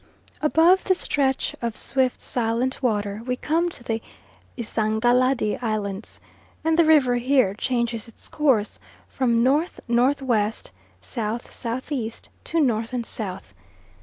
[0.41, 4.01] Above the stretch of swift silent water we come to the
[4.57, 6.19] Isangaladi Islands,
[6.63, 10.33] and the river here changes its course from N.N.W.,
[11.03, 12.11] S.S.E.
[12.45, 13.53] to north and south.